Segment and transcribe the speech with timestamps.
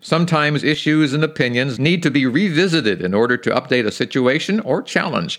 [0.00, 4.82] Sometimes issues and opinions need to be revisited in order to update a situation or
[4.82, 5.38] challenge.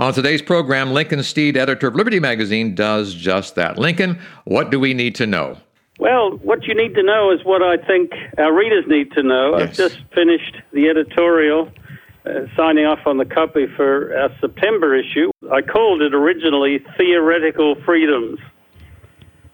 [0.00, 3.78] On today's program, Lincoln Steed, editor of Liberty Magazine, does just that.
[3.78, 5.58] Lincoln, what do we need to know?
[6.00, 9.58] Well, what you need to know is what I think our readers need to know.
[9.58, 9.68] Yes.
[9.68, 11.70] I've just finished the editorial,
[12.26, 15.30] uh, signing off on the copy for our September issue.
[15.52, 18.40] I called it originally Theoretical Freedoms.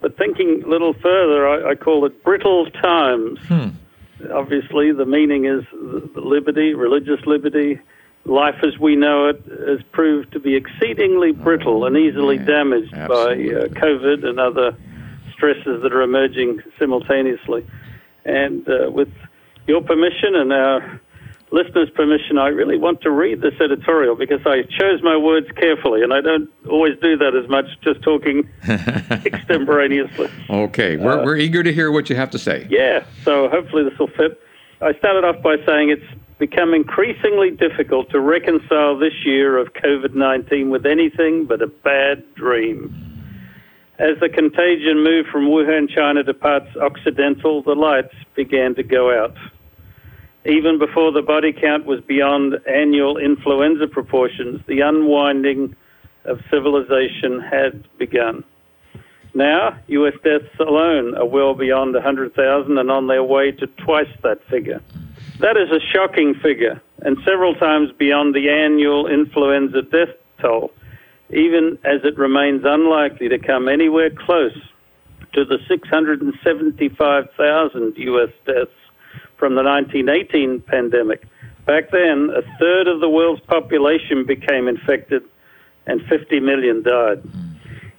[0.01, 3.41] But thinking a little further, I, I call it brittle times.
[3.49, 3.69] Hmm.
[4.33, 5.65] Obviously, the meaning is
[6.15, 7.81] liberty, religious liberty.
[8.25, 12.95] Life as we know it has proved to be exceedingly brittle and easily yeah, damaged
[12.95, 13.55] absolutely.
[13.55, 14.77] by uh, COVID and other
[15.33, 17.65] stresses that are emerging simultaneously.
[18.25, 19.13] And uh, with
[19.67, 21.01] your permission and our
[21.51, 26.03] listeners' permission, I really want to read this editorial because I chose my words carefully,
[26.03, 30.29] and I don't always do that as much just talking extemporaneously.
[30.51, 32.67] Okay, we're, uh, we're eager to hear what you have to say.
[32.71, 34.41] Yeah, so hopefully this will fit.
[34.81, 40.15] I started off by saying it's become increasingly difficult to reconcile this year of COVID
[40.15, 43.03] 19 with anything but a bad dream.
[43.99, 49.11] As the contagion moved from Wuhan, China to parts occidental, the lights began to go
[49.11, 49.35] out
[50.49, 55.77] even before the body count was beyond annual influenza proportions, the unwinding
[56.25, 58.43] of civilization had begun.
[59.35, 64.43] Now, US deaths alone are well beyond 100,000 and on their way to twice that
[64.49, 64.81] figure.
[65.41, 70.73] That is a shocking figure and several times beyond the annual influenza death toll,
[71.31, 74.57] even as it remains unlikely to come anywhere close
[75.35, 78.73] to the 675,000 US deaths
[79.37, 81.27] from the 1918 pandemic.
[81.67, 85.23] Back then, a third of the world's population became infected
[85.87, 87.23] and 50 million died.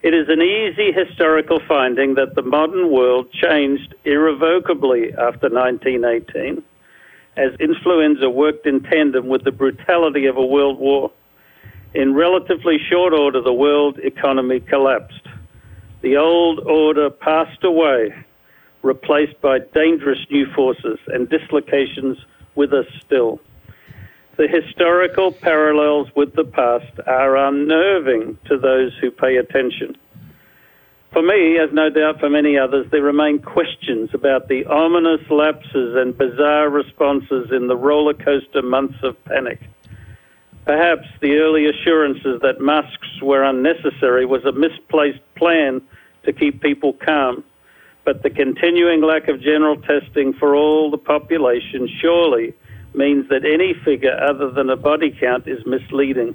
[0.03, 6.63] It is an easy historical finding that the modern world changed irrevocably after 1918
[7.35, 11.11] as influenza worked in tandem with the brutality of a world war.
[11.93, 15.27] In relatively short order, the world economy collapsed.
[16.01, 18.13] The old order passed away
[18.87, 22.17] replaced by dangerous new forces and dislocations
[22.55, 23.39] with us still.
[24.37, 29.97] The historical parallels with the past are unnerving to those who pay attention.
[31.11, 35.95] For me, as no doubt for many others, there remain questions about the ominous lapses
[35.95, 39.59] and bizarre responses in the roller coaster months of panic.
[40.65, 45.81] Perhaps the early assurances that masks were unnecessary was a misplaced plan
[46.23, 47.43] to keep people calm
[48.07, 52.53] but the continuing lack of general testing for all the population surely
[52.94, 56.34] means that any figure other than a body count is misleading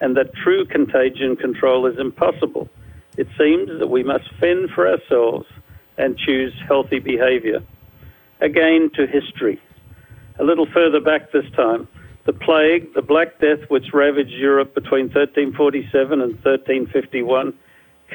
[0.00, 2.68] and that true contagion control is impossible.
[3.16, 5.46] It seems that we must fend for ourselves
[5.96, 7.64] and choose healthy behavior.
[8.40, 9.60] Again to history.
[10.38, 11.88] A little further back this time,
[12.26, 17.58] the plague, the Black Death, which ravaged Europe between 1347 and 1351,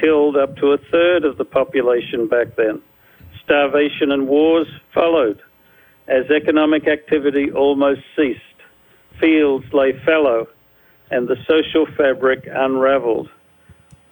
[0.00, 2.80] killed up to a third of the population back then
[3.44, 5.40] starvation and wars followed
[6.08, 8.40] as economic activity almost ceased.
[9.20, 10.48] Fields lay fallow
[11.10, 13.28] and the social fabric unraveled.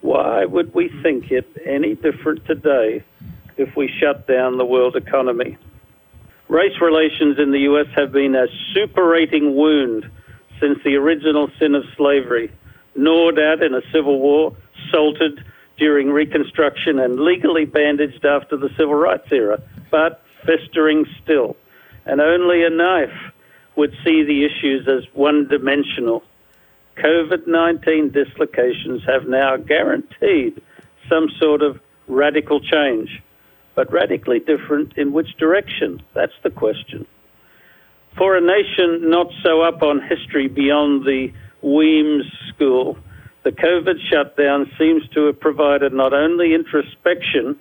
[0.00, 3.04] Why would we think it any different today
[3.56, 5.56] if we shut down the world economy?
[6.48, 7.86] Race relations in the U.S.
[7.96, 10.10] have been a suppurating wound
[10.60, 12.52] since the original sin of slavery,
[12.94, 14.54] gnawed at in a civil war,
[14.90, 15.44] salted
[15.78, 21.56] during Reconstruction and legally bandaged after the Civil Rights era, but festering still.
[22.04, 23.32] And only a knife
[23.76, 26.22] would see the issues as one dimensional.
[26.96, 30.60] COVID 19 dislocations have now guaranteed
[31.08, 33.22] some sort of radical change,
[33.74, 36.02] but radically different in which direction?
[36.14, 37.06] That's the question.
[38.16, 41.32] For a nation not so up on history beyond the
[41.62, 42.98] Weems school,
[43.42, 47.58] the COVID shutdown seems to have provided not only introspection,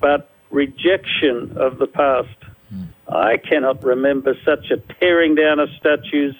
[0.00, 2.28] but rejection of the past.
[2.72, 2.88] Mm.
[3.08, 6.34] I cannot remember such a tearing down of statues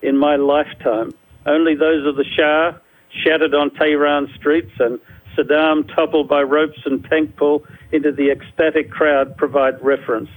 [0.00, 1.12] in my lifetime.
[1.44, 2.78] Only those of the Shah
[3.10, 4.98] shattered on Tehran streets and
[5.36, 10.28] Saddam toppled by ropes and tank pull into the ecstatic crowd provide reference.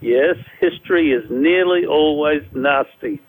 [0.00, 3.20] Yes, history is nearly always nasty,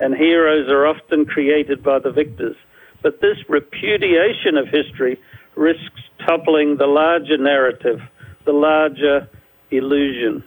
[0.00, 2.56] and heroes are often created by the victors.
[3.02, 5.18] But this repudiation of history
[5.54, 8.00] risks toppling the larger narrative,
[8.44, 9.28] the larger
[9.70, 10.44] illusion.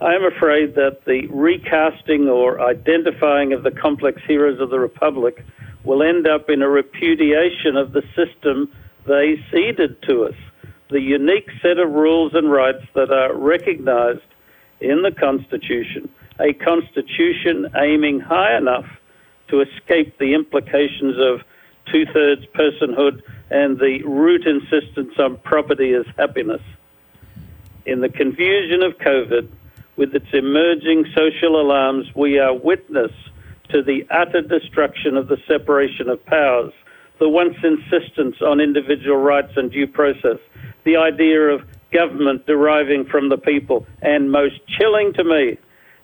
[0.00, 5.44] I am afraid that the recasting or identifying of the complex heroes of the Republic
[5.84, 8.70] will end up in a repudiation of the system
[9.06, 10.34] they ceded to us,
[10.90, 14.20] the unique set of rules and rights that are recognized
[14.80, 16.08] in the Constitution,
[16.38, 18.86] a Constitution aiming high enough
[19.50, 21.40] to escape the implications of
[21.92, 26.62] two thirds personhood and the root insistence on property as happiness.
[27.86, 29.48] In the confusion of COVID,
[29.96, 33.12] with its emerging social alarms, we are witness
[33.70, 36.72] to the utter destruction of the separation of powers,
[37.18, 40.38] the once insistence on individual rights and due process,
[40.84, 41.62] the idea of
[41.92, 45.58] government deriving from the people, and most chilling to me,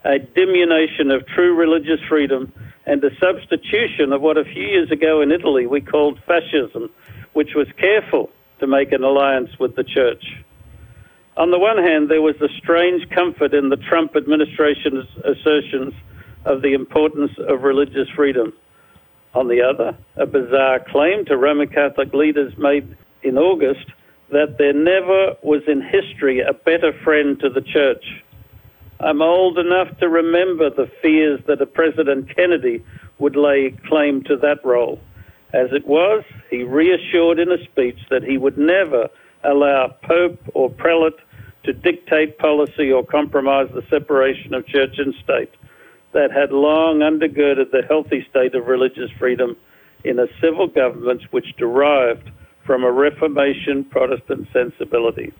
[0.05, 2.53] a diminution of true religious freedom
[2.87, 6.89] and the substitution of what a few years ago in Italy we called fascism,
[7.33, 8.31] which was careful
[8.61, 10.25] to make an alliance with the church.
[11.37, 15.93] On the one hand, there was a strange comfort in the Trump administration's assertions
[16.47, 18.53] of the importance of religious freedom.
[19.35, 23.85] On the other, a bizarre claim to Roman Catholic leaders made in August
[24.31, 28.05] that there never was in history a better friend to the church.
[29.01, 32.85] I'm old enough to remember the fears that a President Kennedy
[33.19, 35.01] would lay claim to that role.
[35.53, 39.09] As it was, he reassured in a speech that he would never
[39.45, 41.19] allow Pope or prelate
[41.65, 45.51] to dictate policy or compromise the separation of church and state
[46.13, 49.57] that had long undergirded the healthy state of religious freedom
[50.05, 52.31] in a civil government which derived
[52.65, 55.33] from a Reformation Protestant sensibility.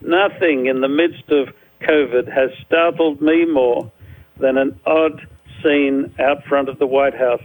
[0.00, 1.48] Nothing in the midst of
[1.82, 3.90] COVID has startled me more
[4.38, 5.26] than an odd
[5.62, 7.42] scene out front of the White House,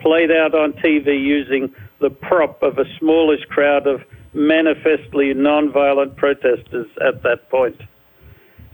[0.00, 4.02] played out on TV using the prop of a smallish crowd of
[4.32, 7.80] manifestly non-violent protesters at that point.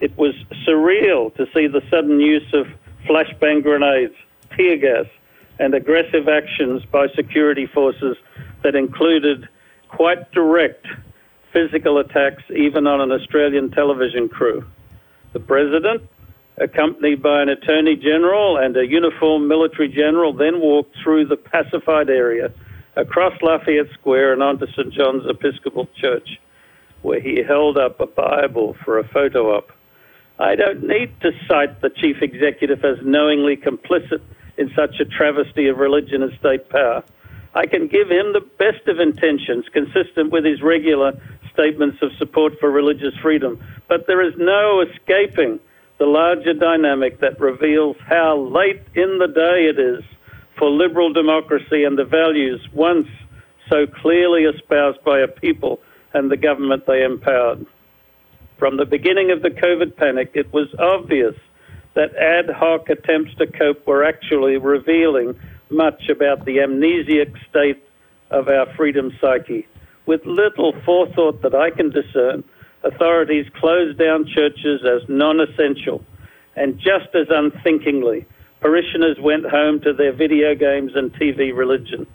[0.00, 0.34] It was
[0.66, 2.66] surreal to see the sudden use of
[3.06, 4.14] flashbang grenades,
[4.56, 5.06] tear gas,
[5.58, 8.16] and aggressive actions by security forces
[8.62, 9.48] that included
[9.88, 10.86] quite direct
[11.52, 14.64] physical attacks, even on an Australian television crew.
[15.36, 16.00] The president,
[16.56, 22.08] accompanied by an attorney general and a uniformed military general, then walked through the pacified
[22.08, 22.50] area
[22.96, 24.94] across Lafayette Square and onto St.
[24.94, 26.40] John's Episcopal Church,
[27.02, 29.72] where he held up a Bible for a photo op.
[30.38, 34.22] I don't need to cite the chief executive as knowingly complicit
[34.56, 37.04] in such a travesty of religion and state power.
[37.54, 41.20] I can give him the best of intentions, consistent with his regular
[41.56, 43.58] statements of support for religious freedom.
[43.88, 45.58] But there is no escaping
[45.98, 50.04] the larger dynamic that reveals how late in the day it is
[50.58, 53.08] for liberal democracy and the values once
[53.70, 55.80] so clearly espoused by a people
[56.12, 57.66] and the government they empowered.
[58.58, 61.34] From the beginning of the COVID panic, it was obvious
[61.94, 65.38] that ad hoc attempts to cope were actually revealing
[65.70, 67.82] much about the amnesiac state
[68.30, 69.66] of our freedom psyche.
[70.06, 72.44] With little forethought that I can discern,
[72.84, 76.04] authorities closed down churches as non essential,
[76.54, 78.24] and just as unthinkingly,
[78.60, 82.06] parishioners went home to their video games and TV religion.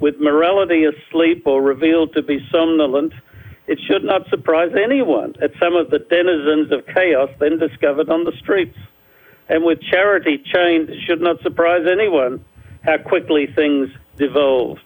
[0.00, 3.14] With morality asleep or revealed to be somnolent,
[3.66, 8.24] it should not surprise anyone at some of the denizens of chaos then discovered on
[8.24, 8.76] the streets.
[9.48, 12.44] And with charity chained, it should not surprise anyone
[12.82, 14.84] how quickly things devolved.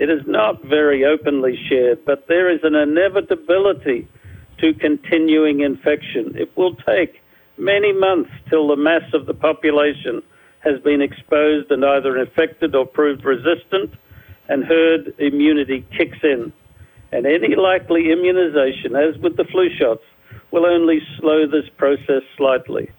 [0.00, 4.08] It is not very openly shared, but there is an inevitability
[4.56, 6.34] to continuing infection.
[6.38, 7.20] It will take
[7.58, 10.22] many months till the mass of the population
[10.60, 13.92] has been exposed and either infected or proved resistant,
[14.48, 16.50] and herd immunity kicks in.
[17.12, 20.02] And any likely immunization, as with the flu shots,
[20.50, 22.90] will only slow this process slightly.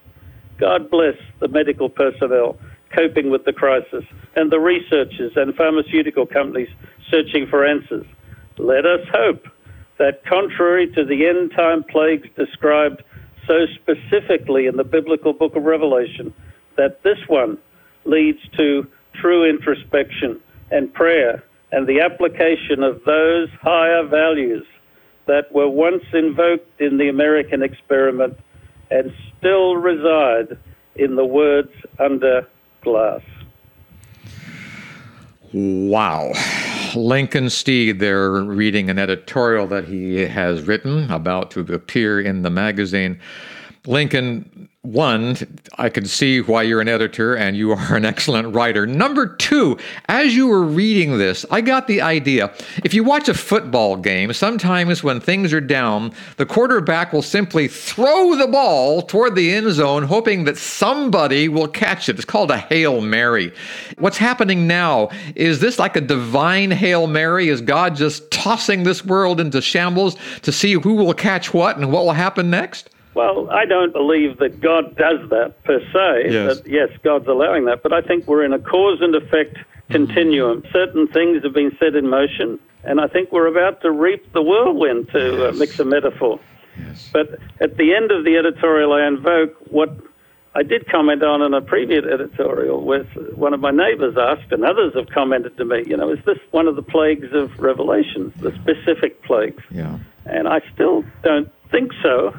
[0.60, 2.60] God bless the medical personnel
[2.96, 4.04] coping with the crisis
[4.36, 6.70] and the researchers and pharmaceutical companies
[7.12, 8.06] searching for answers.
[8.58, 9.46] Let us hope
[10.00, 13.04] that, contrary to the end time plagues described
[13.48, 16.34] so specifically in the biblical book of Revelation
[16.78, 17.58] that this one
[18.06, 20.40] leads to true introspection
[20.72, 24.66] and prayer and the application of those higher values
[25.28, 28.38] that were once invoked in the American experiment
[28.90, 30.58] and still reside
[30.96, 32.48] in the words under
[32.82, 33.22] glass.
[35.54, 36.32] Wow.
[36.96, 42.50] Lincoln Steed there reading an editorial that he has written about to appear in the
[42.50, 43.20] magazine.
[43.88, 45.36] Lincoln, one,
[45.80, 48.86] I can see why you're an editor and you are an excellent writer.
[48.86, 52.54] Number two, as you were reading this, I got the idea.
[52.84, 57.68] If you watch a football game, sometimes when things are down, the quarterback will simply
[57.68, 62.18] throw the ball toward the end zone, hoping that somebody will catch it.
[62.18, 63.52] It's called a Hail Mary.
[63.98, 65.10] What's happening now?
[65.36, 67.50] Is this like a divine Hail Mary?
[67.50, 71.92] Is God just tossing this world into shambles to see who will catch what and
[71.92, 72.90] what will happen next?
[73.14, 76.32] Well, I don't believe that God does that per se.
[76.32, 76.58] Yes.
[76.58, 79.58] That, yes, God's allowing that, but I think we're in a cause and effect
[79.90, 80.64] continuum.
[80.72, 84.42] Certain things have been set in motion, and I think we're about to reap the
[84.42, 86.40] whirlwind, to uh, mix a metaphor.
[86.80, 87.10] Yes.
[87.12, 89.90] But at the end of the editorial, I invoke what
[90.56, 93.04] I did comment on in a previous editorial, where
[93.36, 96.40] one of my neighbors asked, and others have commented to me, you know, is this
[96.52, 99.64] one of the plagues of Revelation, the specific plagues?
[99.70, 100.00] Yeah.
[100.26, 102.34] And I still don't think so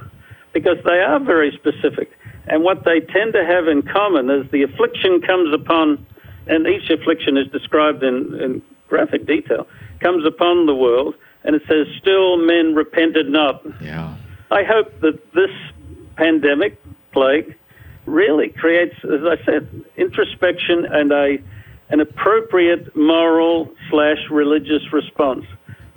[0.53, 2.13] because they are very specific.
[2.47, 6.05] And what they tend to have in common is the affliction comes upon,
[6.47, 9.67] and each affliction is described in, in graphic detail,
[10.01, 13.63] comes upon the world, and it says, Still men repented not.
[13.81, 14.17] Yeah.
[14.51, 15.51] I hope that this
[16.17, 16.81] pandemic
[17.13, 17.57] plague
[18.07, 21.39] really creates, as I said, introspection and a
[21.91, 25.45] an appropriate moral slash religious response.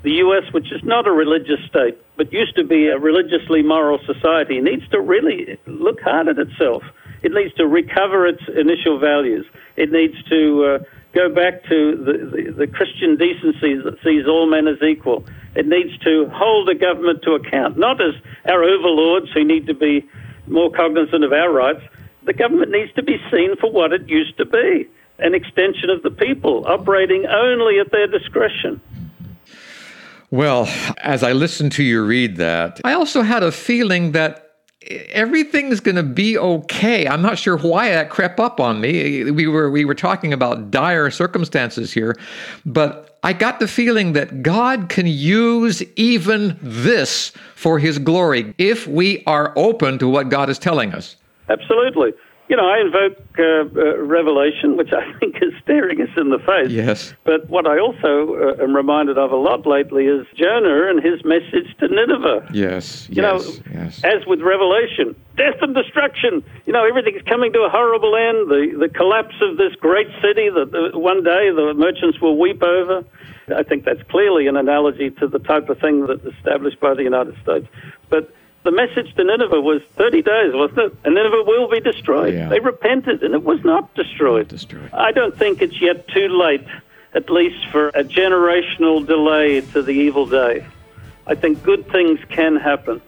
[0.03, 4.00] The U.S., which is not a religious state but used to be a religiously moral
[4.05, 6.84] society, needs to really look hard at itself.
[7.22, 9.45] It needs to recover its initial values.
[9.75, 14.48] It needs to uh, go back to the, the, the Christian decency that sees all
[14.48, 15.25] men as equal.
[15.55, 18.13] It needs to hold the government to account, not as
[18.45, 20.07] our overlords who need to be
[20.48, 21.81] more cognizant of our rights.
[22.24, 26.03] The government needs to be seen for what it used to be an extension of
[26.03, 28.81] the people, operating only at their discretion.
[30.32, 30.67] Well,
[30.98, 34.46] as I listened to you read that, I also had a feeling that
[34.88, 37.08] everything's going to be okay.
[37.08, 39.32] I'm not sure why that crept up on me.
[39.32, 42.15] We were we were talking about dire circumstances here,
[42.65, 48.88] but I got the feeling that God can use even this for his glory if
[48.88, 51.15] we are open to what God is telling us.
[51.50, 52.13] Absolutely.
[52.47, 56.37] You know, I invoke uh, uh, Revelation, which I think is staring us in the
[56.39, 56.69] face.
[56.69, 57.13] Yes.
[57.23, 61.25] But what I also uh, am reminded of a lot lately is Jonah and his
[61.25, 62.49] message to Nineveh.
[62.53, 63.09] Yes.
[63.09, 63.23] You yes.
[63.23, 64.03] know, yes.
[64.03, 66.43] as with Revelation, death and destruction.
[66.65, 68.49] You know, everything's coming to a horrible end.
[68.49, 72.61] The the collapse of this great city that uh, one day the merchants will weep
[72.61, 73.03] over.
[73.55, 77.03] I think that's clearly an analogy to the type of thing that's established by the
[77.03, 77.67] United States.
[78.09, 78.33] But
[78.65, 80.98] the message to Nineveh was 30 days, wasn't it?
[81.05, 82.34] And Nineveh will be destroyed.
[82.34, 82.50] Yeah.
[82.50, 84.48] They repented, and it was not destroyed.
[84.48, 84.89] Destroyed.
[84.91, 86.65] I don't think it's yet too late,
[87.13, 90.65] at least for a generational delay to the evil day.
[91.27, 93.01] I think good things can happen.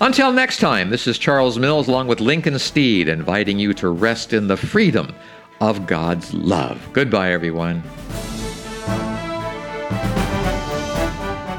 [0.00, 4.32] Until next time, this is Charles Mills along with Lincoln Steed inviting you to rest
[4.32, 5.12] in the freedom
[5.60, 6.80] of God's love.
[6.92, 7.82] Goodbye, everyone.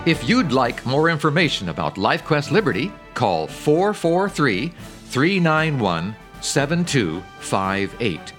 [0.07, 8.33] If you'd like more information about LifeQuest Liberty, call 443 391 7258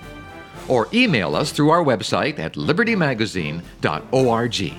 [0.67, 4.73] or email us through our website at libertymagazine.org.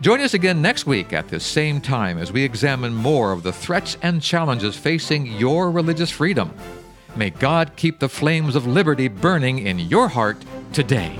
[0.00, 3.52] Join us again next week at this same time as we examine more of the
[3.52, 6.54] threats and challenges facing your religious freedom.
[7.16, 11.18] May God keep the flames of liberty burning in your heart today.